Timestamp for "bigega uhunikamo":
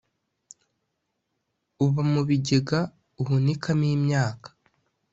2.27-3.85